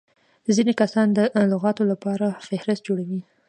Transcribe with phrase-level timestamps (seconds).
[0.55, 1.19] ځيني کسان د
[1.51, 3.21] لغاتو له پاره فهرست جوړوي.